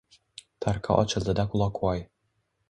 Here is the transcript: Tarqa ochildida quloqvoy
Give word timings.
Tarqa 0.65 0.97
ochildida 1.03 1.45
quloqvoy 1.53 2.03